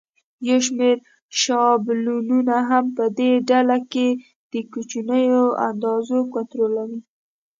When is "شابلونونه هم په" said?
1.41-3.05